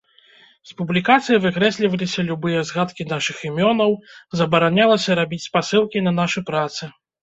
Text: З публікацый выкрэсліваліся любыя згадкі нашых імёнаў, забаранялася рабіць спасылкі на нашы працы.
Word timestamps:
З 0.69 0.77
публікацый 0.79 1.39
выкрэсліваліся 1.43 2.25
любыя 2.31 2.65
згадкі 2.71 3.09
нашых 3.13 3.37
імёнаў, 3.53 3.91
забаранялася 4.43 5.23
рабіць 5.25 5.45
спасылкі 5.49 6.07
на 6.11 6.21
нашы 6.23 6.49
працы. 6.55 6.97